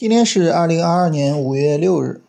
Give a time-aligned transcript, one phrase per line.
[0.00, 2.22] 今天是二零二二年五月六日，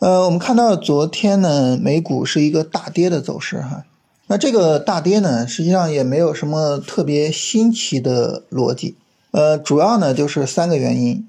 [0.00, 3.84] 呃，我们看到昨天呢，美股是一个大跌的走势哈。
[4.26, 8.96] 那这个大跌呢，实际上也没有什么特别新奇的逻辑，
[9.30, 11.28] 呃，主要呢就是三个原因，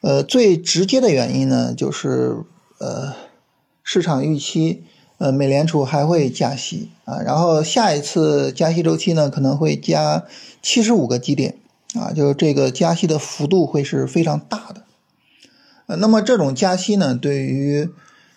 [0.00, 2.38] 呃，最直接的原因呢就是
[2.78, 3.14] 呃，
[3.84, 4.82] 市场预期
[5.18, 10.24] 呃美联储还会加息啊，然后下一次加息周期呢可能会加
[10.60, 11.58] 七十五个基点。
[11.94, 14.82] 啊，就是这个加息的幅度会是非常大的，
[15.86, 17.88] 呃，那么这种加息呢，对于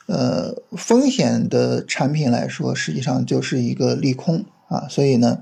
[0.06, 5.40] 呃风险的产品来说，实际上就是一个利空啊，所以呢，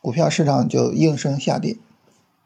[0.00, 1.76] 股票市场就应声下跌。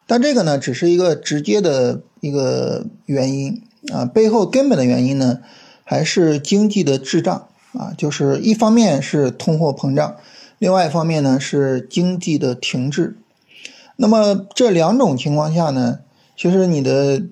[0.08, 5.38] 但这个呢，只是一个直接的一个原因啊，背后根本的原因呢，
[5.84, 10.16] 还是经济的滞胀啊，就是一方面是通货膨胀，
[10.58, 13.16] 另外一方面呢是经济的停滞。
[14.02, 16.00] 那么这两种情况下呢，
[16.36, 17.22] 其实你的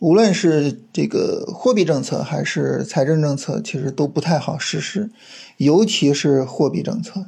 [0.00, 5.12] 无论是这个货币政策还是财政政策，其实都不太好实施，
[5.58, 7.26] 尤其是货币政策，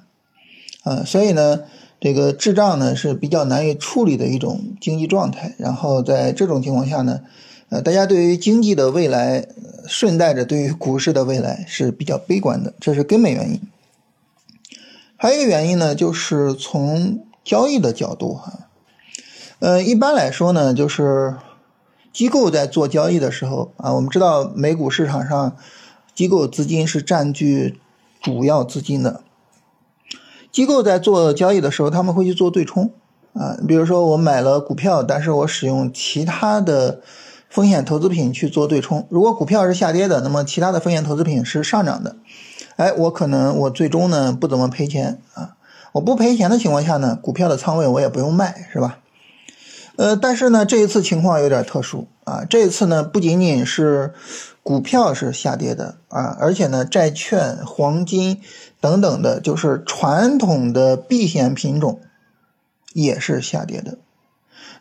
[0.83, 1.61] 啊，所以呢，
[2.00, 5.55] 这个滞胀呢是比较难以处理的一种经济状态。
[5.56, 7.20] 然后在这种情况下呢，
[7.69, 9.47] 呃，大家对于经济的未来，
[9.86, 13.61] 顺带着对于股市的未来是比较悲观的，这是根本原因。
[15.17, 18.62] 还有一个原因呢，就是从交易的角度哈。
[19.60, 21.36] 呃，一般来说呢，就是
[22.12, 25.56] 机构在做交易的时候啊，我们知道美股市场上
[26.14, 27.80] 机构资金是占据
[28.22, 29.22] 主要资金的。
[30.52, 32.92] 机构在做交易的时候，他们会去做对冲
[33.33, 37.00] 啊，比如说我买了股票，但是我使用其他的
[37.48, 39.06] 风险投资品去做对冲。
[39.08, 42.16] 如果股票是下跌的，那么其他的风险投资品是上涨的，
[42.77, 45.56] 哎，我可能我最终呢不怎么赔钱啊。
[45.92, 48.98] 我不赔钱的情况下呢，股票的仓位我也不用卖，是吧？
[49.96, 52.44] 呃，但是呢，这一次情况有点特殊啊。
[52.44, 54.12] 这一次呢，不仅仅是
[54.62, 58.40] 股票是下跌的啊，而且呢，债券、黄金
[58.80, 62.00] 等等的，就是传统的避险品种
[62.92, 63.98] 也是下跌的。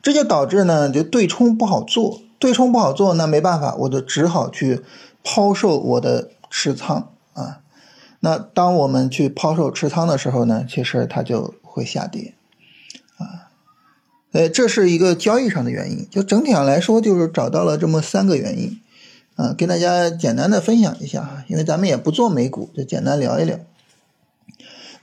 [0.01, 4.81] 这就导致呢，就对冲不好做，对冲不好做，那没办法，我就只好去
[5.23, 7.59] 抛售我的持仓啊。
[8.19, 12.33] 那当我们去抛售持仓的时候呢，其实它就会下跌。
[14.33, 18.79] 呃，这是一个交易上的原因，就整体上来说，就是找到了这么三个原因，
[19.35, 23.59] 啊，跟大家简单的分享一下哈，因为咱们也不做美股，就简单聊一聊。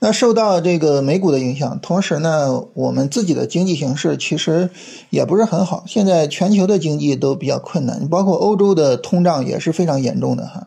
[0.01, 4.71] 那受到这个美股的影响，同时呢，我们自己的经济形势其实
[5.11, 10.67] 也不是很好，现在全球的经济都比较困难，包括欧洲的通胀也是非常严重的哈。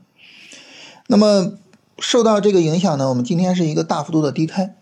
[1.07, 1.57] 那么
[1.99, 4.73] 受到这个影响呢，我们今天是一个大幅度的低开，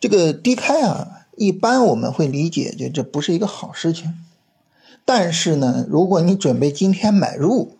[0.00, 1.14] 这个低开啊。
[1.38, 4.14] 一般我们会理解，就这不是一个好事情。
[5.04, 7.76] 但是呢，如果你准备今天买入，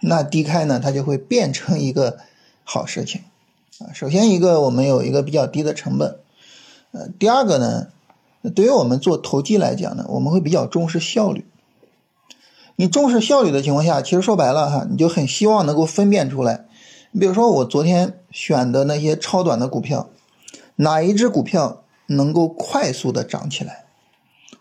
[0.00, 2.18] 那低开呢，它就会变成一个
[2.62, 3.22] 好事情
[3.78, 3.90] 啊。
[3.92, 6.18] 首先一个，我们有一个比较低的成本，
[6.92, 7.88] 呃，第二个呢，
[8.54, 11.44] 对于我们做投机来讲呢，我们会比较重视效率。
[12.76, 16.66] 你重视效率的情况下，其实说白了哈，你就很希望能够分辨出来。
[17.10, 20.10] 你比如说我昨天选的那些超短的股票，
[20.76, 21.82] 哪一只股票？
[22.08, 23.84] 能够快速的涨起来。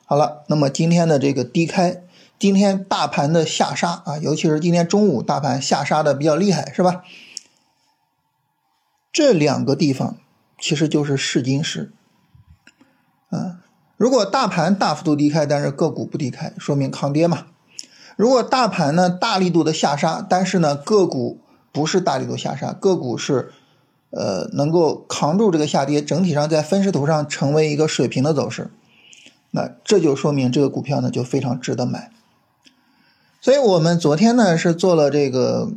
[0.06, 2.04] 好了，那么今天的这个低开，
[2.40, 7.04] 今天大盘的下杀啊，尤其是今天中午大盘下杀的比较厉害，是吧？
[9.12, 10.18] 这两个地方
[10.60, 11.92] 其实就是试金石。
[13.30, 13.60] 啊，
[13.98, 17.48] 如果大盘大幅度低开，但是个股不低开，说明抗跌嘛。
[18.16, 21.42] 如果大盘呢大力度的下杀，但是呢个股
[21.72, 23.52] 不是大力度下杀，个股是。
[24.10, 28.70] 呃，能够扛住这个下跌，整体上在分时图上成为一个水平的走势，
[29.52, 32.10] 那这就说明这个股票呢就非常值得买。
[33.42, 35.74] 所以我们昨天呢是做了这个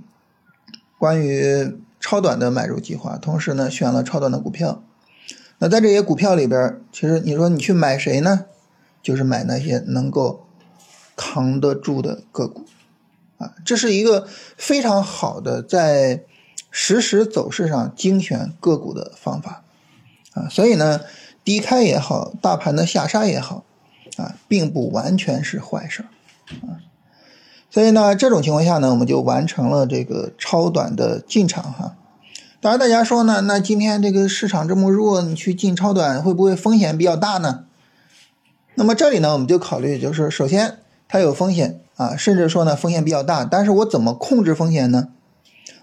[0.97, 4.81] 关于超短的买入计划，同时呢选了超短的股票。
[5.59, 8.47] 那在这些股票里边，其实你说你去买谁呢？
[9.03, 10.47] 就是买那些能够
[11.17, 12.65] 扛得住的个股
[13.39, 16.23] 啊，这是一个非常好的在。
[16.71, 19.63] 实时走势上精选个股的方法，
[20.35, 21.01] 啊，所以呢，
[21.45, 23.65] 低开也好，大盘的下杀也好，
[24.17, 26.05] 啊，并不完全是坏事
[26.63, 26.79] 啊。
[27.71, 31.97] 所以呢，这种情况下呢，我们就完成了这个超短的进场哈。
[32.61, 37.65] 当然，大家说呢，那今天这个市场这么弱，你去进超短会不会风险比较大呢？
[38.75, 40.79] 那么这里呢，我们就考虑，就是首先
[41.09, 45.09] 它有风险啊，甚至说呢风险比较大，但是我怎么控制风险呢？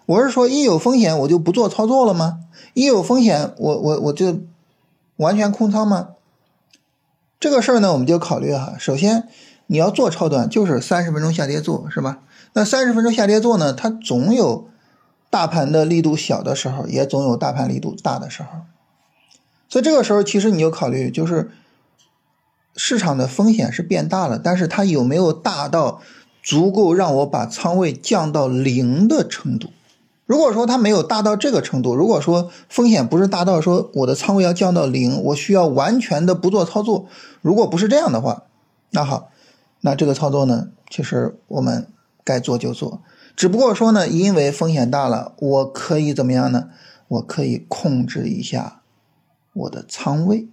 [0.07, 2.39] 我是说，一有风险我就不做操作了吗？
[2.73, 4.39] 一有风险，我我我就
[5.17, 6.11] 完全空仓吗？
[7.41, 8.75] 这个事儿呢，我们就考虑哈。
[8.79, 9.27] 首先，
[9.65, 12.19] 你要做超短，就是三十分钟下跌做，是吧？
[12.53, 14.69] 那三十分钟下跌做呢，它总有
[15.29, 18.61] 大盘的力度小的时候，也总有大盘力度大的时候。
[19.67, 21.51] 所以这个时候，其实你就考虑，就是
[22.77, 25.99] 市场的风险是变大了，但是它有没有大到
[26.41, 29.67] 足够让我把仓位降到零的程度？
[30.27, 37.07] 如果说它没有大到这个程度，如果说风险不是大到说我的仓位要降到零，我需要完全的不做操作，
[37.41, 38.43] 如果不是这样的话，
[38.91, 39.29] 那好，
[39.81, 41.87] 那这个操作呢，其实我们
[42.25, 43.01] 该做就做，
[43.37, 46.69] 只不过说呢，因为风险大了，我可以怎么样呢？
[47.07, 48.81] 我可以控制一下。
[49.53, 50.49] 我的仓位，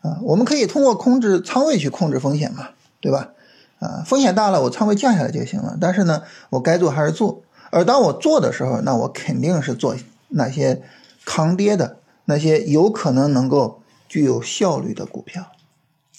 [0.00, 2.70] 啊，我们可以通过控制仓位去控制风险嘛，
[3.00, 3.34] 对吧？
[3.78, 5.76] 啊，风险大了，我仓位降下来就行了。
[5.78, 7.42] 但是呢，我该做还是做。
[7.76, 9.94] 而当我做的时候，那我肯定是做
[10.28, 10.82] 那些
[11.26, 15.52] 抗跌的、那些有可能能够具有效率的股票，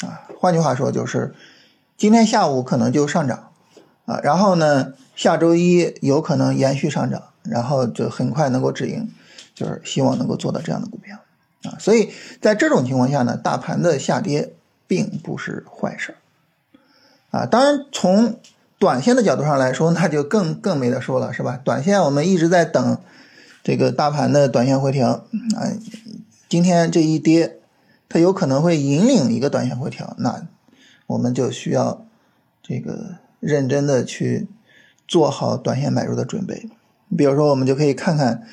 [0.01, 1.33] 啊，换句话说就是
[1.97, 3.49] 今天下午可能就上涨，
[4.05, 9.09] 啊，然后呢，下周一有可能延续上涨，然后就很快能够止盈，
[9.55, 11.17] 就是希望能够做到这样的股票。
[11.63, 14.53] 啊，所以在这种情况下呢，大盘的下跌
[14.85, 16.17] 并不是坏事
[17.31, 17.47] 啊。
[17.47, 18.39] 当然，从
[18.79, 21.59] 短线的角度上来说，那就更更没得说了，是吧？
[21.63, 22.97] 短线我们一直在等
[23.63, 25.73] 这个大盘的短线回调啊。
[26.49, 27.57] 今天这一跌，
[28.07, 30.47] 它有可能会引领一个短线回调，那
[31.07, 32.05] 我们就需要
[32.61, 34.47] 这个认真的去
[35.07, 36.69] 做好短线买入的准备。
[37.17, 38.43] 比如说，我们就可以看看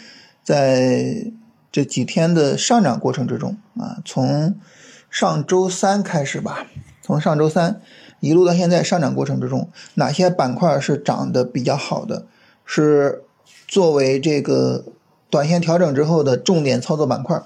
[0.42, 1.32] 在。
[1.74, 4.54] 这几天的上涨过程之中啊，从
[5.10, 6.68] 上周三开始吧，
[7.02, 7.80] 从上周三
[8.24, 12.26] 一路到现在上涨过程之中，哪些板块是涨得比较好的？
[12.64, 13.22] 是
[13.68, 14.84] 作为这个
[15.28, 17.42] 短线调整之后的重点操作板块。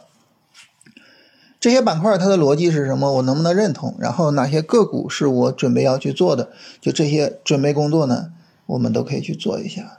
[1.61, 3.15] 这些板块它的逻辑是什么？
[3.15, 3.97] 我能不能认同？
[3.99, 6.51] 然后哪些个股是我准备要去做的？
[6.81, 8.31] 就这些准备工作呢，
[8.67, 9.99] 我们都可以去做一下。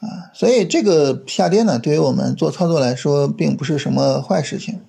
[0.00, 4.82] 啊，所以这个下跌呢，对于我们做操作来说，并不是什么坏事情，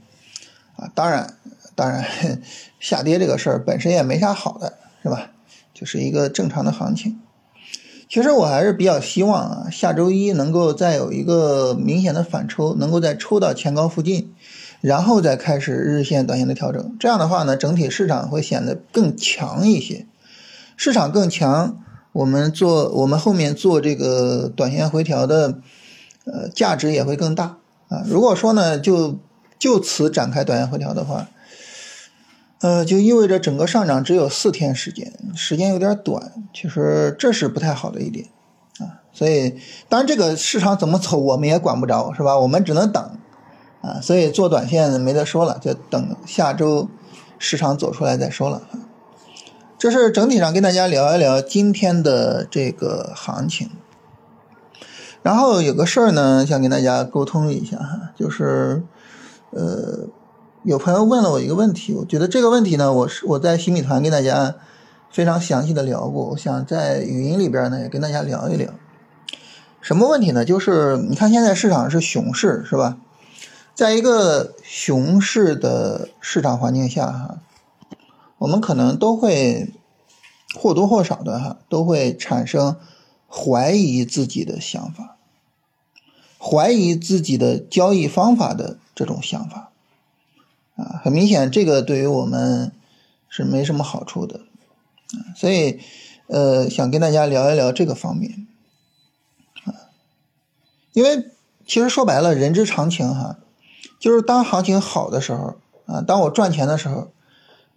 [0.76, 1.36] 啊，当然，
[1.76, 2.06] 当然，
[2.78, 4.74] 下跌这个事儿本身也没啥好的，
[5.08, 5.32] 是吧？
[5.74, 7.20] 就是一个正常的行情。
[8.10, 14.34] 其实我还是比较希望啊，下周一能够再有一个明显的反抽，能够再抽到前高附近，
[14.82, 16.96] 然后再开始日线、短线的调整。
[17.00, 20.06] 这样的话呢，整体市场会显得更强一些，
[20.76, 21.84] 市场更强。
[22.14, 25.60] 我们做，我们后面做这个短线回调的，
[26.26, 27.58] 呃，价值也会更大
[27.90, 28.04] 啊。
[28.08, 29.20] 如果说呢，就
[29.60, 31.28] 就此展开短线回调的话，
[32.60, 38.28] 呃，就意味着整个上涨只有四天时间，时间有点短，其实这是不太好的一点
[38.80, 39.02] 啊。
[39.14, 42.38] 所以，当然这个市场怎么走，我们也管不着，是吧？
[42.38, 43.18] 我们只能等
[43.82, 44.02] 啊。
[44.02, 46.90] 所以做短线没得说了，就等下周
[47.38, 48.64] 市场走出来再说了。
[49.78, 53.70] 这是整体上跟大家聊一聊今天的这个行情，
[55.22, 58.82] 然后有个事儿呢，想跟大家沟通一下哈，就是，
[59.52, 60.08] 呃，
[60.68, 64.54] 有朋友问了我一个问题，我觉得这个问题呢，我是我在新米团跟大家
[65.10, 68.74] 非常详细的聊过，我想在语音里边呢也跟大家聊一聊，
[69.80, 70.44] 什么问题呢？
[70.44, 72.98] 就是你看现在市场是熊市是吧？
[73.76, 77.38] 在一个熊市的市场环境下哈。
[78.40, 79.74] 我们可能都会
[80.54, 82.76] 或多或少的哈，都会产生
[83.30, 85.16] 怀疑自己的想法，
[86.38, 89.67] 怀疑自己的交易方法的这种想法，
[90.78, 92.72] 啊，很明显，这个对于我们
[93.28, 94.40] 是没什么好处的，
[95.36, 95.82] 所以，
[96.28, 98.48] 呃，想跟大家聊一聊这个方面，
[99.66, 99.92] 啊，
[100.94, 101.26] 因为
[101.66, 103.40] 其实说白了，人之常情哈，
[104.00, 105.56] 就是当行情好的时候，
[105.86, 107.12] 啊，当我赚钱的时候。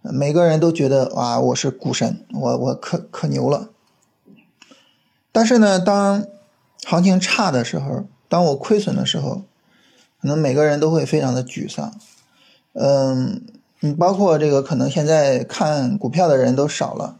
[0.03, 3.69] 每个人都觉得啊，我是股神，我我可可牛了。
[5.31, 6.25] 但是呢，当
[6.83, 9.43] 行情差的时候，当我亏损的时候，
[10.19, 11.93] 可能每个人都会非常的沮丧。
[12.73, 13.41] 嗯，
[13.79, 17.17] 你包括这个，可能现在看股票的人都少了，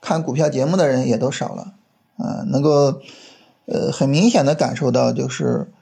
[0.00, 1.74] 看股票节目的人也都少了。
[2.16, 3.00] 啊，能够
[3.66, 5.72] 呃很明显的感受到就是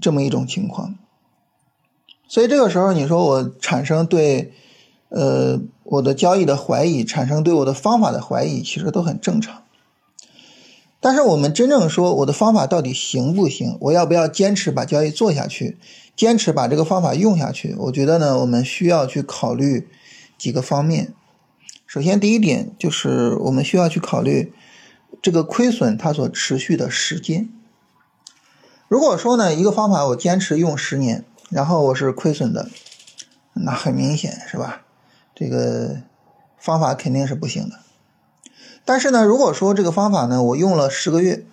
[0.00, 0.96] 这么一种情况。
[2.26, 4.52] 所以这个时候，你说我产生对。
[5.14, 9.62] 呃，我的交易的怀疑，产生对我的方法的怀疑，其实都很正常。
[11.04, 15.76] 但是我们真正说我的方法到底行不行，我要不要坚持把交易做下去，
[16.14, 17.74] 坚持把这个方法用下去？
[17.76, 19.88] 我觉得呢，我们需要去考虑
[20.38, 21.12] 几个方面。
[21.88, 24.52] 首先，第一点就是我们需要去考虑
[25.20, 27.48] 这个亏损它所持续的时间。
[28.86, 32.68] 如果说呢，一个方法我坚持用十年，然后我是亏损的，
[33.54, 34.82] 那很明显是吧？
[35.34, 35.96] 这个
[36.56, 37.80] 方法肯定是不行的
[38.84, 41.46] 但是呢，如果说这个方法呢，我用了十个月，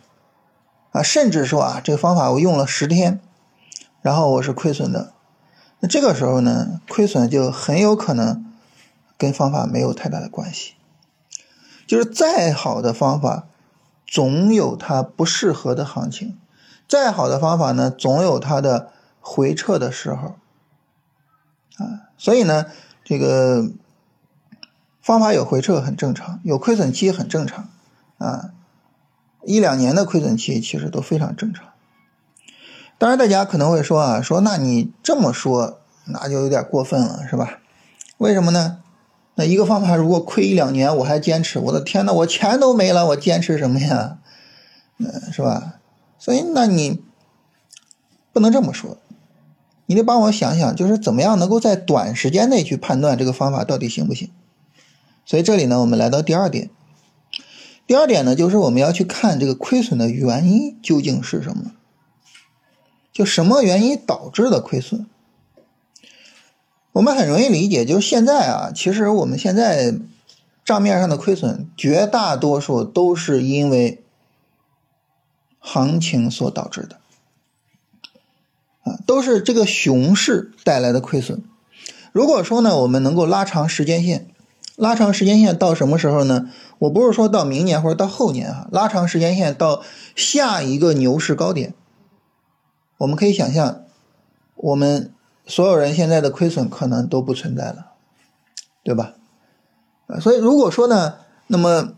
[0.92, 3.20] 啊，甚至说啊，这个方法我用了十天，
[4.02, 5.14] 然后我是亏损的，
[5.80, 8.46] 那这个时候呢，亏损就很有可能
[9.18, 10.74] 跟方法没有太大的关系。
[11.86, 13.48] 就是再好的方法，
[14.06, 16.36] 总有它不适合的行情；
[16.88, 20.36] 再好的方法呢，总有它的回撤的时候。
[21.78, 22.66] 啊，所以呢，
[23.04, 23.72] 这个
[25.10, 27.68] 方法有回撤很正常，有亏损期很正常。
[28.20, 28.52] 啊，
[29.44, 31.66] 一两年的亏损期其实都非常正常。
[33.00, 37.58] 当然，大家可能会说啊，说那你这么说，那就有点过分了，是吧？
[38.20, 38.84] 为什么呢？
[39.34, 44.20] 那一个方法如果亏一两年我还坚持，我的天呐，我钱都没了，我坚持什么呀？
[45.00, 45.80] 嗯，是吧？
[46.20, 47.02] 所以那你
[48.32, 49.00] 不能这么说，
[49.88, 54.30] 你得帮我想想，就是怎么样能够在短时间内去判断这个方法到底行不行？
[55.30, 56.72] 所以这里呢，我们来到第二点，
[57.86, 61.74] 第二点呢，就是我们要去看这个亏损的原因究竟是什么，
[63.14, 65.06] 就什么原因导致的亏损？
[66.94, 69.94] 我们很容易理解，就是现在啊，其实我们现在
[70.66, 74.04] 账面上的亏损，绝大多数都是因为
[75.60, 77.00] 行情所导致的，
[78.82, 81.44] 啊，都是这个熊市带来的亏损。
[82.12, 84.26] 如果说呢，我们能够拉长时间线，
[84.80, 86.50] 拉长时间线到什么时候呢？
[86.80, 89.84] 我不是说到明年或者到后年啊，拉长时间线到
[90.16, 91.74] 下一个牛市高点，
[92.98, 93.84] 我们可以想象，
[94.56, 95.14] 我们。
[95.50, 97.94] 所有人现在的亏损可能都不存在了，
[98.84, 99.16] 对吧？
[100.22, 101.16] 所以如果说呢，
[101.48, 101.94] 那么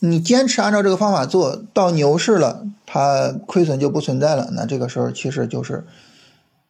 [0.00, 4.50] 你坚持按照这个方法做到牛市了，它亏损就不存在了。
[4.52, 5.86] 那这个时候其实就是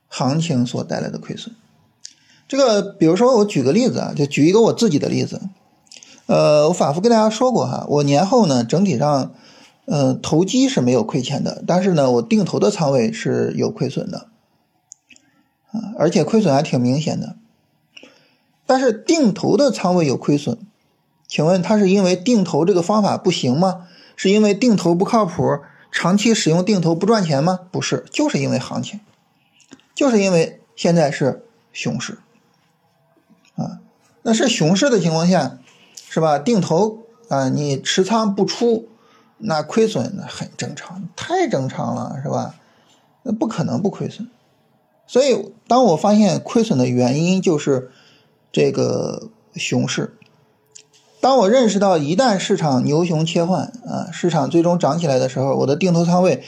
[0.07, 1.53] 行情所带来的亏损。
[2.51, 5.41] 这个，比如说我举个例子啊，就举一个我自己的例子。
[6.27, 9.33] 呃，我反复跟大家说过哈，我年后呢整体上，
[9.85, 14.27] 呃，投机是没有亏钱的，但是呢，我定投的仓位是有亏损的。
[15.71, 17.37] 啊，而且亏损还挺明显的。
[18.67, 20.59] 但是定投的仓位有亏损，
[21.29, 23.87] 请问它是因为定投这个方法不行吗？
[24.17, 25.61] 是因为定投不靠谱，
[25.93, 27.61] 长期使用定投不赚钱吗？
[27.71, 28.99] 不是，就是因为行情，
[29.95, 32.19] 就是因为现在是熊市。
[33.57, 33.81] 啊，
[34.23, 35.59] 那是熊市的情况下，
[36.09, 36.39] 是吧？
[36.39, 38.89] 定投啊，你持仓不出，
[39.39, 42.55] 那亏损那很正常，太正常了，是吧？
[43.23, 44.29] 那不可能不亏损。
[45.07, 47.91] 所以，当我发现亏损的原因就是
[48.53, 50.17] 这个熊市，
[51.21, 56.43] 当我认识到一旦市场牛熊切换啊，市场最终涨起来的时候，我的定投仓位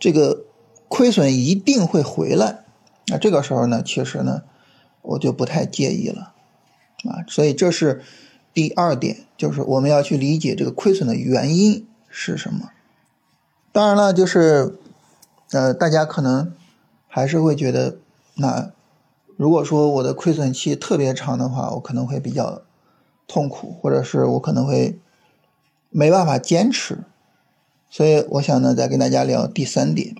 [0.00, 0.44] 这个
[0.88, 2.64] 亏损一定会回来。
[3.08, 4.42] 那这个时候呢，其实呢，
[5.02, 6.32] 我就不太介意了
[7.04, 7.22] 啊。
[7.28, 8.02] 所以这是
[8.54, 12.70] 第二点，就是我们要去理解这个亏损的原因是什么。
[13.70, 14.78] 当然了，就是
[15.50, 16.52] 呃，大家可能。
[17.14, 17.98] 还是会觉得，
[18.36, 18.72] 那
[19.36, 22.62] 如果说我的亏损期特别长的话，我可能会比较
[23.28, 24.98] 痛苦，或者是我可能会
[25.90, 27.00] 没办法坚持。
[27.90, 30.16] 所以我想呢，再跟大家聊第三点。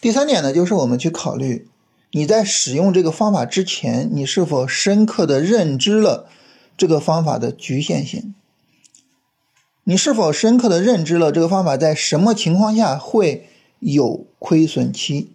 [0.00, 1.68] 第三点呢，就是我们去考虑
[2.12, 6.28] 你在使用这个方法之前，你是否深刻的认知了
[6.76, 8.34] 这个方法的局限性？
[9.84, 13.48] 你是否深刻的认知了这个方法在什么情况下会
[13.78, 15.30] 有亏损期？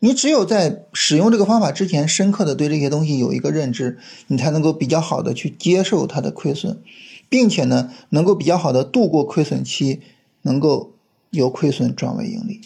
[0.00, 6.82] 你只有在使用这个方法之前，深刻的对这些东西有一个认知，你才能够比较好的去接受它的亏损，
[7.28, 10.00] 并且呢，能够比较好的度过亏损期，
[10.42, 10.92] 能够
[11.30, 12.60] 由亏损转为盈利。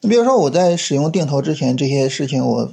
[0.00, 2.72] 你比如说我在使用定投之前，这些事情我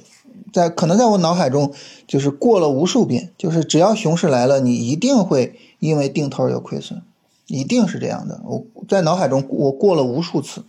[0.54, 1.74] 在可能在我脑海中
[2.08, 7.02] 就是过了无数遍，就是只要熊市来了，你一定会因为定投有亏损，
[7.48, 8.42] 一定是这样的。
[8.46, 10.64] 我在脑海中我过了无数次。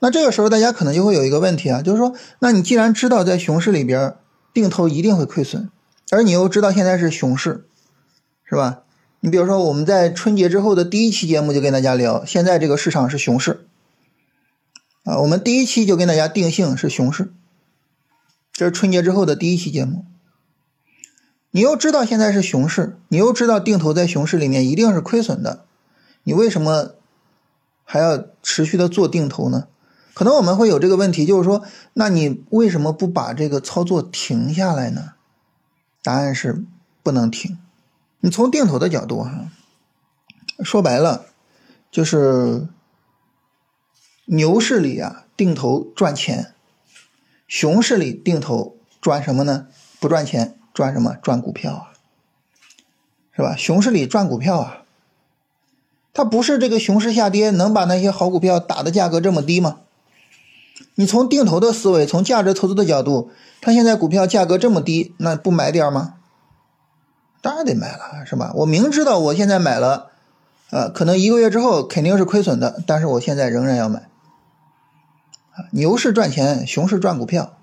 [0.00, 4.14] 那这个时候，大家可能就会有一个问题啊，就是说，那你既然知道在熊市里边
[4.52, 5.70] 定投一定会亏损，
[6.10, 7.64] 而你又知道现在是熊市，
[8.44, 8.80] 是吧？
[9.20, 13.64] 你比如说，我们在春节之后的第一期节目就跟大家聊，现在这个市场是熊市，
[15.04, 17.32] 啊，我们第一期就跟大家定性是熊市，
[18.52, 20.04] 这是春节之后的第一期节目。
[21.50, 25.64] 你又知道现在是熊市，你又知道定投在熊市里面一定是亏损的，
[26.22, 26.94] 你为什么
[27.84, 29.66] 还要持续的做定投呢？
[30.14, 35.14] 可能我们会有这个问题，就是说，那你为什么不把这个操作停下来呢？
[36.02, 36.64] 答案是
[37.02, 37.58] 不能停。
[38.20, 39.50] 你从定投的角度哈，
[40.62, 41.26] 说白了，
[41.90, 42.68] 就是
[44.34, 46.54] 牛市里啊定投赚钱，
[47.46, 49.66] 熊市里定投赚什么呢？
[50.00, 51.14] 不赚钱，赚什么？
[51.22, 51.92] 赚股票啊，
[53.36, 53.54] 是吧？
[53.54, 54.84] 熊市里赚股票啊，
[56.14, 59.80] 它不是这个熊市下跌能把那些好股票打的价格这么低吗？
[60.94, 66.14] 你从定投的思维，从价值投资的角度，它现在股票价格这么低，那不买点吗？
[67.42, 68.52] 当然得买了，是吧？
[68.54, 70.10] 我明知道我现在买了，
[70.70, 74.08] 呃，可能一个月之后肯定是亏损的，但是我现在仍然要买。
[75.70, 77.56] 牛市赚钱，熊市赚股票。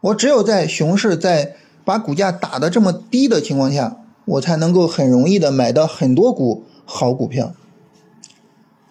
[0.00, 7.52] 我只有在熊市在把股价打的这么低的情况下，我才能够很容易的买到很多股好股票。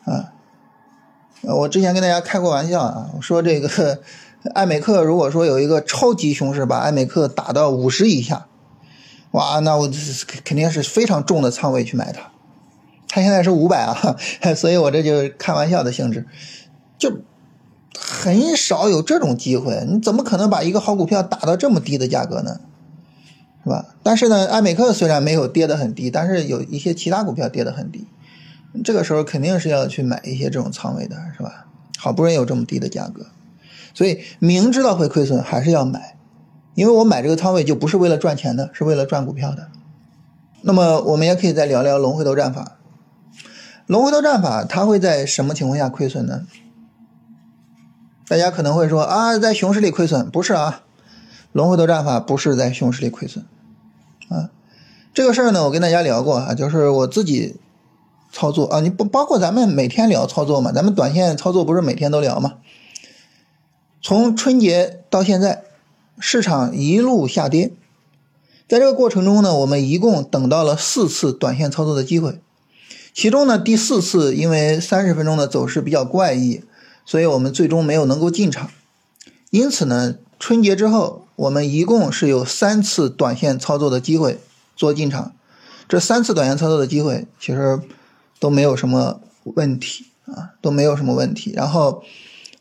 [0.06, 0.34] 啊，
[1.42, 4.02] 我之前跟大家开过玩笑啊，我说这个
[4.54, 8.46] 艾美克如果说有一个超级熊市，把艾美克打到五十以下，
[9.32, 9.90] 哇，那我
[10.44, 12.32] 肯定是非常重的仓位去买它。
[13.08, 14.16] 它现在是五百啊，
[14.56, 16.28] 所以我这就开玩笑的性质，
[17.00, 17.22] 就。
[18.02, 22.60] 很少有这种机会，你怎么可能把一个好股票打到这么低的价格呢？
[23.64, 23.86] 是吧？
[24.02, 28.08] 但是呢，艾美克虽然没有跌得很低，但是有一些其他股票跌得很低，
[28.84, 31.68] 这个时候肯定是要去买一些这种仓位的，是吧？
[31.98, 33.28] 好不容易有这么低的价格，
[33.94, 36.16] 所以明知道会亏损还是要买，
[36.74, 39.68] 因为我买这个仓位就不是为了赚钱的，是为了赚股票的。
[40.62, 42.78] 那么我们也可以再聊聊龙回头战法。
[43.88, 46.46] 龙回头战法它会在什么情况下亏损呢？
[48.30, 50.84] 大家可能会说啊，在熊市里亏损不是啊，
[51.52, 53.44] 龙回头战法不是在熊市里亏损
[54.30, 54.52] 啊。
[55.16, 57.56] 这个事儿呢，我跟大家聊过啊，就是我自己
[58.32, 62.58] 操作啊，你不包括咱们每天聊操作嘛，咱们短线操作不是每天都聊吗？
[64.00, 65.64] 从春节到现在，
[66.20, 67.72] 市场一路下跌，
[68.68, 72.40] 在这个过程中呢，我们一共等到了四次短线操作的机会，
[73.12, 76.62] 其中呢第四次因为三十分钟的走势比较怪异。
[77.10, 78.70] 所以我们最终没有能够进场，
[79.50, 84.40] 因此呢，春节之后我们一共是有三次短线操作的机会
[84.76, 85.34] 做进场，
[85.88, 87.82] 这三次短线操作的机会其实
[88.40, 92.04] 都没有什么问题啊，都没有什么问题，然后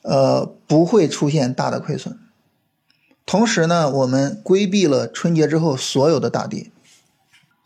[0.00, 2.18] 呃不会出现大的亏损，
[3.26, 6.70] 同时呢，我们规避了春节之后所有的大跌，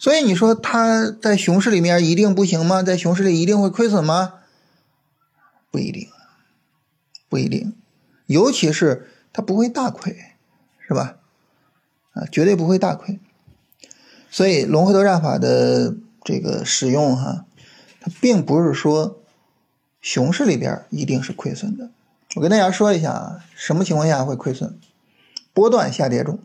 [0.01, 2.83] 所以你说它在熊市里面一定不行吗？
[2.83, 4.33] 在熊市里一定会亏损吗？
[5.71, 6.09] 不一定。
[7.33, 7.73] 不一定，
[8.27, 10.15] 尤其是它不会大亏，
[10.87, 11.17] 是吧？
[12.13, 13.19] 啊，绝对不会大亏。
[14.31, 17.47] 所以龙回头战法的这个使用哈，
[18.03, 19.19] 它并不是说
[20.03, 21.89] 熊市里边一定是亏损的。
[22.35, 24.79] 我跟大家说一下啊，什么情况下会亏损？
[25.55, 26.39] 波段下跌中，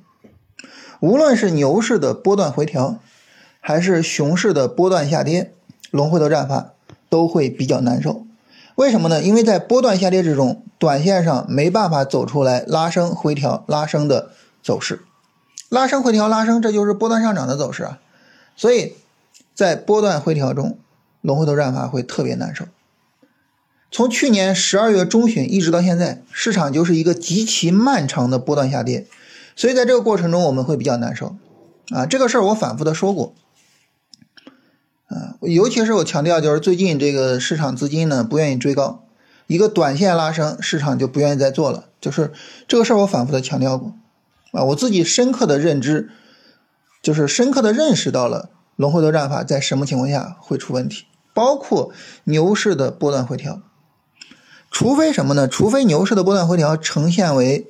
[1.02, 3.02] 无论是牛市的波段回调，
[3.60, 5.54] 还是熊市的波段下跌，
[5.91, 6.71] 龙回头战法
[7.10, 8.26] 都会比较难受。
[8.77, 9.23] 为什么呢？
[9.23, 14.29] 因为在波段下跌之中，短线上没办法走出来拉升回调拉升的
[14.61, 15.01] 走势，
[15.67, 17.97] 拉升回调拉升，这就是波段上涨的走势啊。
[18.55, 18.93] 所以，
[19.55, 20.77] 在波段回调中，
[21.21, 22.65] 龙回头战法会特别难受。
[23.89, 29.07] 从去年十二月中旬一直到现在，市场就是一个极其漫长的波段下跌，
[29.55, 31.35] 所以在这个过程中我们会比较难受
[31.89, 32.05] 啊。
[32.05, 33.33] 这个事儿我反复的说过。
[35.07, 39.05] 啊，尤其是我强调，就是最近这个市场资金呢不愿意追高，
[39.47, 41.85] 一个短线拉升，市场就不愿意再做了。
[42.01, 42.33] 就是
[42.67, 43.93] 这个事儿，我反复的强调过，
[44.51, 46.09] 啊，我自己深刻的认知，
[47.01, 51.93] 就是深刻的认识到了龙回头战法在什么情况下会出问题，包括
[52.25, 53.61] 牛市的波段回调，
[54.69, 55.47] 除非什么呢？
[55.47, 57.67] 除非牛市的波段回调呈现为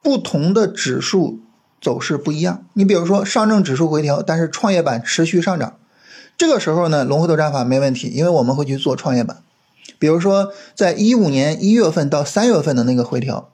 [0.00, 1.40] 不同的指数
[1.80, 5.76] 走势不一样，你比如说上证指数回调，但是创业板持续上涨。
[6.36, 9.42] 这个时候呢，龙回头战法没问题，因为我们会去做创业板。
[9.98, 13.50] 比如说，在一五年一月份到三月份的那个回调，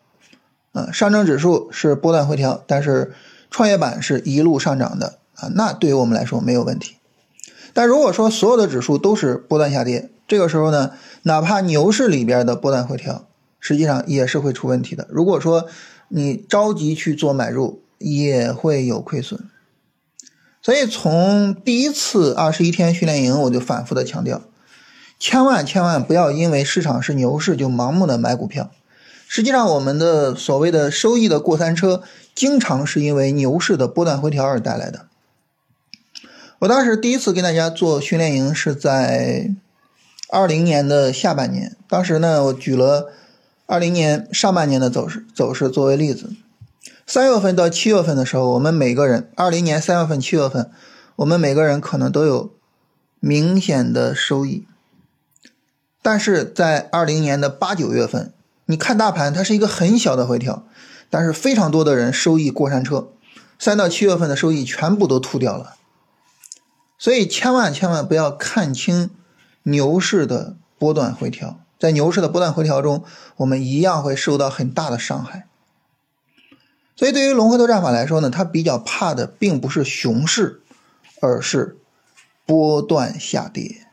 [0.72, 3.12] 啊，上证指数是波段回调，但是
[3.50, 6.96] 创业板是一路上涨的啊，那对于我们来说没有问题。
[7.72, 10.92] 但如果说所有的指数都是波段下跌，这个时候呢，
[11.22, 13.26] 哪怕牛市里边的波段回调，
[13.60, 15.06] 实际上也是会出问题的。
[15.10, 15.66] 如果说
[16.08, 19.48] 你着急去做买入，也会有亏损。
[20.62, 24.42] 所以从第一次二十一天训练营，我就反复的强调，
[25.18, 28.70] 千万千万不要因为市场是牛市就盲目的买股票。
[29.26, 32.02] 实际上，我们的所谓的收益的过山车，
[32.34, 35.06] 经常是因为牛市的波段回调而带来的。
[36.60, 39.50] 我当时第一次跟大家做训练营是在
[40.28, 43.10] 二零年的下半年，当时呢，我举了
[43.66, 46.30] 二零年上半年的走势走势作为例子。
[47.06, 50.70] 三月份到七月份的时候，我们每个人，二零年三月份、七月份，
[51.16, 52.52] 我们每个人可能都有
[53.20, 54.66] 明显的收益。
[56.00, 58.32] 但是在二零年的八九月份，
[58.66, 60.64] 你看大盘，它是一个很小的回调，
[61.10, 63.08] 但是非常多的人收益过山车，
[63.58, 65.76] 三到七月份的收益全部都吐掉了。
[66.98, 69.10] 所以千万千万不要看清
[69.64, 73.04] 牛市的波段回调，在牛市的波段回调中，
[73.36, 75.46] 我们一样会受到很大的伤害。
[77.02, 80.60] 所以，对于龙回头战法来说呢，它比较怕的并不是熊市，
[81.20, 81.76] 而是
[82.46, 83.88] 波段下跌。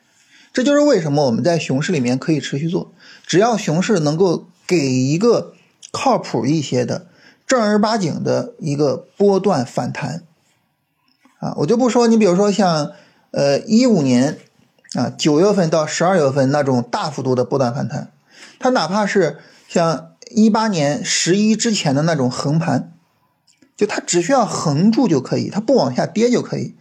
[0.53, 2.93] 这就是为什么我们在熊市里面可以持续做，
[3.25, 5.55] 只要熊市能够给一个
[5.91, 7.07] 靠谱一些的、
[7.47, 10.21] 正儿八经的一个波段反弹。
[11.39, 12.91] 啊，我就不说你，比如说像
[13.31, 14.37] 呃一五年
[14.93, 18.11] 啊九月份到十二月份那种大幅度的波段反弹，
[18.59, 22.91] 它哪怕是像一八年十一之前的那种横盘，
[23.79, 26.75] 就它只需要横住就可以，它不往下跌就可以，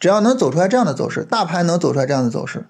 [0.00, 2.64] 只要能走出来这样的走势，大盘能走出来这样的走势，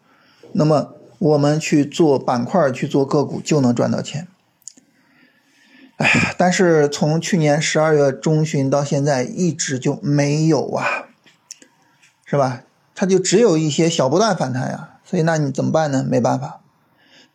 [0.50, 4.26] 那么我们去做板块去做个股就能赚到钱。
[5.98, 11.04] 哎呀，但是从去年十二月中旬到现在一直就没有啊。
[12.24, 12.64] 是吧？
[12.96, 16.04] 它就只有一些小波段反弹呀，所以那你怎么办呢？
[16.04, 16.60] 没办法，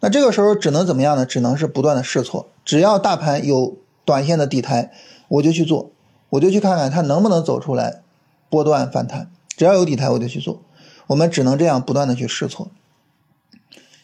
[0.02, 1.26] 那这个时候只能怎么样呢？
[1.26, 2.50] 只能是不断的试错。
[2.66, 4.92] 只要大盘有短线的底台，
[5.30, 5.93] 我就去做，
[6.34, 8.02] 我就去看看它能不能走出来
[8.50, 9.30] 波段反弹。
[9.56, 10.62] 只要有底台，我就去做。
[11.08, 12.70] 我们只能这样不断的去试错。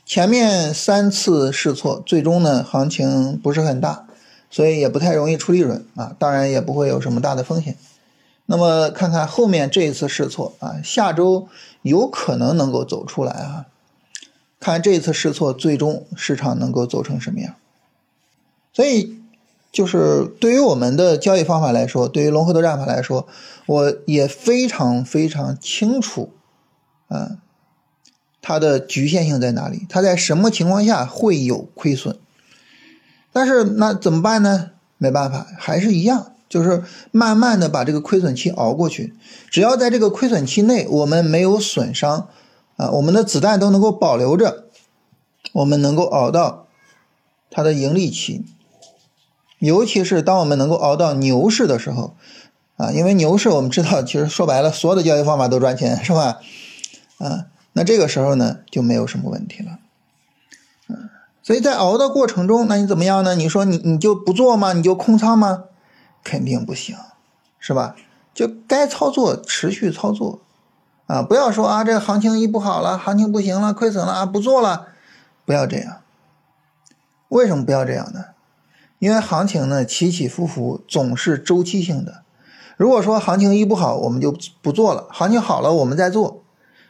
[0.06, 4.06] 前面三次试错，最终呢行情不是很大，
[4.50, 7.76] 所以也不太容易出利润啊，当然也不会有什么大的风险。
[8.46, 11.48] 那么看看后面这一次试错啊，下周
[11.82, 13.66] 有可能能够走出来啊，
[14.60, 17.56] 看这一次试错最终市场能够走成什么样。
[18.72, 19.19] 所以
[19.72, 23.28] 就是对于我们的交易方法来说，对于龙回头战法来说，
[23.68, 26.32] 我也非常非常清楚
[27.08, 27.38] 啊，
[28.42, 32.18] 它的局限性在哪里，它在什么情况下会有亏损。
[33.32, 34.72] 但是那怎么办呢？
[34.98, 36.34] 没办法，还是一样。
[36.50, 39.14] 就是慢慢的把这个亏损期熬过去，
[39.52, 42.28] 只要在这个亏损期内我们没有损伤，
[42.76, 44.64] 啊，我们的子弹都能够保留着，
[45.54, 46.66] 我们能够熬到
[47.52, 48.44] 它的盈利期。
[49.60, 52.16] 尤其是当我们能够熬到牛市的时候，
[52.78, 56.40] 啊，因为牛市我们知道， 其实说白了，所有的交易方法都赚钱，是吧？
[57.18, 59.80] 啊，那这个时候呢就没有什么问题了，
[60.88, 61.10] 嗯，
[61.44, 63.36] 所以在熬的过程中，那你怎么样呢？
[63.36, 64.74] 你说你你就不做吗？
[64.74, 65.66] 你就空仓吗？
[66.24, 66.96] 肯定不行，
[67.60, 67.96] 是吧？
[68.34, 70.40] 就该操作持续操作，
[71.08, 74.88] 啊，不要说啊，这个行情一不好了，行情不行了，亏损了啊，不做了，
[75.46, 75.98] 不要这样。
[77.28, 78.26] 为什么不要这样呢？
[79.00, 82.24] 因为行情呢起起伏伏，总是周期性的。
[82.78, 86.44] 如果说行情一不好，我们就不做了；行情好了，我们再做。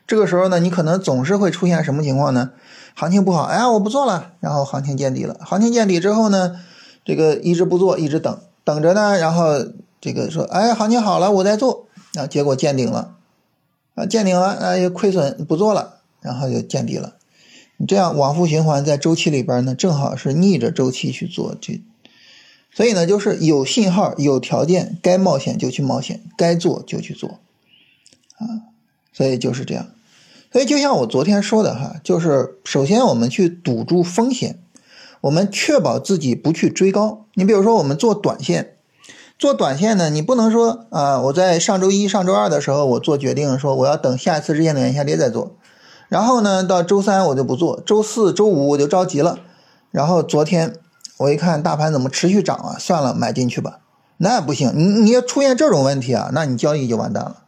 [0.06, 2.52] 这个时候呢，你可能总是会出现什么情况呢？
[2.96, 5.40] 行情不好，哎，我不做了，然后行情见底了。
[5.42, 6.60] 行情见底之后呢，
[7.06, 8.40] 这个一直不做，一直等。
[8.64, 9.66] 等着呢，然后
[10.02, 13.16] 这个说，哎，行情好了，我再做，啊，结果见顶了，
[13.96, 17.14] 啊，见顶了，啊，又亏损不做了，然后就见底了，
[17.78, 21.82] 你这样往复循环，在周期里边呢，正好是逆着周期去做，这，
[22.72, 27.40] 所以呢，就是有信号、有条件，该冒险就去冒险，该做就去做，
[28.38, 28.72] 啊，
[29.12, 29.88] 所以就是这样，
[30.52, 34.60] 所以就像我昨天说的哈，就是首先我们去堵住风险。
[35.22, 37.26] 我们确保自己不去追高。
[37.34, 38.78] 你比如说，我们做短线，
[39.38, 45.58] 做短线呢，你不能说啊，我在上周一、上周二的时候，我做决定说我要等下一次日线的元下跌再做，
[46.08, 49.40] 然后呢，到周三我就不做，周四周五我就着急了，
[49.92, 50.76] 然后昨天
[51.20, 53.80] 我一看大盘怎么持续涨啊，算了，买进去吧，
[54.18, 57.44] 那不行，你你要出现这种问题啊，那你交易就完蛋了，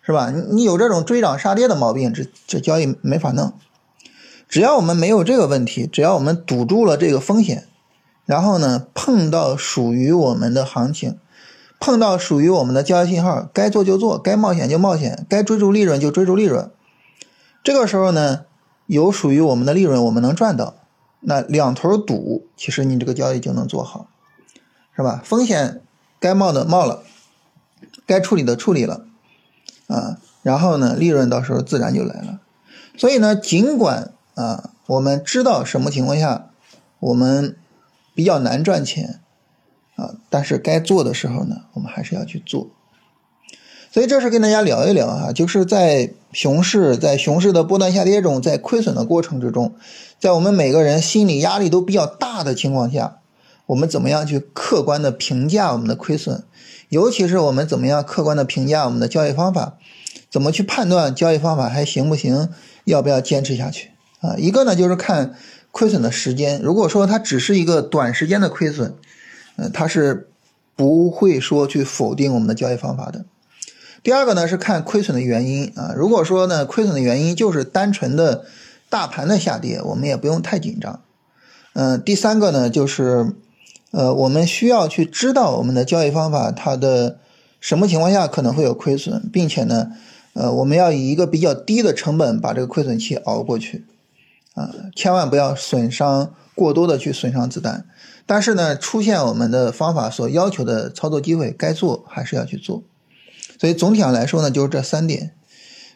[0.00, 0.30] 是吧？
[0.30, 3.52] 你你有这种追涨杀跌的毛病，这这交易没法弄。
[4.48, 7.66] 只要我们没有这个问题，只要我们堵住了这个风险，
[8.26, 11.18] 然后呢，碰到属于我们的行情，
[11.80, 16.70] 碰到属于我们的交易信号，该做就做，该冒险就冒险，该追逐利润就追逐利润。
[17.64, 18.42] 这个时候呢，
[18.86, 20.74] 有属于我们的利润，我们能赚到，
[21.20, 24.08] 那两头堵，其实你这个交易就能做好，
[24.96, 25.20] 是吧？
[25.24, 25.82] 风险
[26.18, 27.02] 该冒的冒了，
[28.06, 29.04] 该处理的处理了，
[29.86, 32.40] 啊，然后呢，利润到时候自然就来了。
[32.96, 36.50] 所以呢，尽管啊，我们知道什么情况下
[36.98, 37.56] 我们
[38.14, 39.20] 比较难赚钱
[39.96, 42.70] 啊，但是该做的时候呢，我们还是要去做。
[43.92, 49.74] 所以这是跟大家聊一聊啊，就是在熊市、在熊市的波段下跌中，在亏损的过程之中，
[50.20, 53.16] 在我们每个人心理压力都比较大的情况下，
[53.66, 56.44] 我们怎么样去客观的评价我们的亏损？
[56.88, 59.76] 尤其是我们怎么样客观的评价我们的交易方法？
[60.30, 62.48] 怎么去判断交易方法还行不行？
[62.84, 63.90] 要不要坚持下去？
[64.20, 65.34] 啊，一个呢就是看
[65.72, 66.60] 亏损的时间。
[66.62, 68.94] 如果说它只是一个短时间的亏损，
[69.56, 70.28] 呃，它是
[70.76, 73.24] 不会说去否定我们的交易方法的。
[74.02, 75.92] 第二个呢是看亏损的原因啊。
[75.96, 78.44] 如果说呢亏损的原因就是单纯的
[78.88, 81.00] 大盘的下跌，我们也不用太紧张。
[81.74, 83.32] 嗯，第三个呢，就是
[83.92, 87.18] 呃，我们需要去知道我们的交易方法它的
[87.60, 89.92] 什么情况下可能会有亏损，并且呢，
[90.32, 93.84] 呃，我们要以一个比较低的成本把这个亏损期熬过去。
[94.54, 97.84] 啊，千万不要损伤过多的去损伤子弹。
[98.26, 102.82] 但是呢，出现我们的方法所要求的操作机会，该做还是要去做。
[103.60, 105.32] 所以总体上来说呢，就是这三点。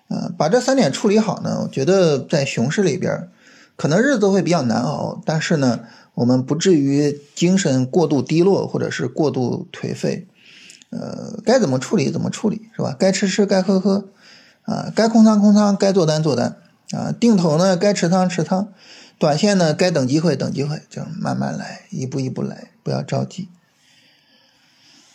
[0.09, 3.31] 呃，把这三点处理好呢，我觉得在熊市里边，
[3.74, 5.81] 可能日子会比较难熬，但是呢，
[6.12, 10.29] 我们不至于精神过度低落或者是过度颓废。
[10.90, 12.94] 呃，该怎么处理怎么处理，是吧？
[12.98, 14.11] 该吃吃，该喝喝，
[14.64, 16.57] 啊，该空仓空仓，该做单做单，
[16.92, 18.68] 啊，定投呢该持仓持仓，
[19.18, 23.48] 短线呢该等机会等机会，就慢慢来，一步一步来，不要着急。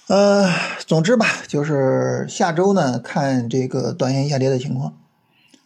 [0.09, 0.49] 呃，
[0.87, 4.97] 总之吧，就是下周呢，看这个短线下跌的情况，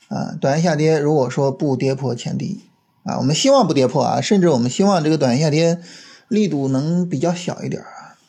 [0.10, 2.66] 啊，短线下跌，如果说不跌破前低，
[3.04, 5.80] 啊，我们希望不跌破啊，甚至我们希望这个短线下跌
[6.28, 8.20] 力度能比较小一点啊。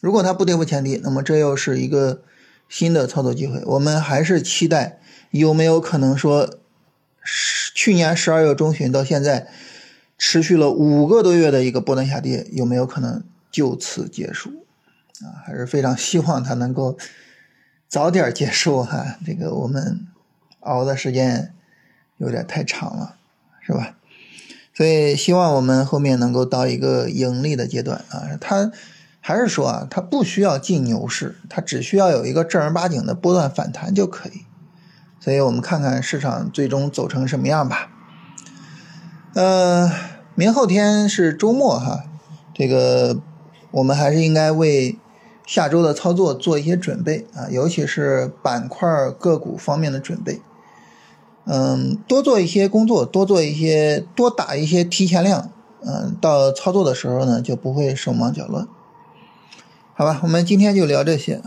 [0.00, 2.22] 如果它不跌破前低，那么这又是一个
[2.68, 3.62] 新的操作机会。
[3.66, 4.98] 我们还是期待
[5.30, 6.58] 有没有可能说，
[7.76, 9.46] 去年十二月中旬到现在
[10.18, 13.22] 持续了五个多月的一个波段下跌，有没有可能
[13.52, 14.50] 就此结束？
[15.22, 16.96] 啊，还是非常希望它能够
[17.88, 19.16] 早点结束哈。
[19.26, 20.06] 这个我们
[20.60, 21.52] 熬的时间
[22.16, 23.16] 有点太长了，
[23.60, 23.96] 是吧？
[24.72, 28.38] 所以希望我们后面能够到一个盈利的阶段啊。
[28.40, 28.72] 它
[29.20, 34.46] 还是说啊，它不需要进牛市，它只需要有一个正儿八经的波段反弹就可以。
[35.20, 37.90] 所以我们看看市场最终走成什么样吧。
[39.34, 39.92] 呃，
[40.34, 42.04] 明后天是周末哈，
[42.54, 43.20] 这个
[43.72, 44.98] 我们还是应该为。
[45.50, 50.40] 下周的操作做一些准备啊，尤其是板块个股方面的准备。
[51.44, 55.50] 嗯，多做一些工作，多做一些，多打一些提前量。
[55.84, 58.68] 嗯，到操作的时候呢，就不会手忙脚乱。
[59.94, 61.42] 好吧，我们今天就聊这些。